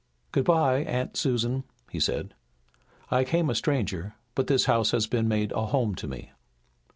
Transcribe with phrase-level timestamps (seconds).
[0.31, 2.33] "Good bye, Aunt Susan," he said.
[3.11, 6.31] "I came a stranger, but this house has been made a home to me."